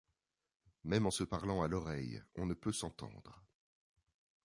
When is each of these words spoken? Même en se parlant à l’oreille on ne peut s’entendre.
Même 0.83 1.05
en 1.05 1.11
se 1.11 1.23
parlant 1.23 1.61
à 1.61 1.67
l’oreille 1.67 2.23
on 2.33 2.47
ne 2.47 2.55
peut 2.55 2.71
s’entendre. 2.73 3.39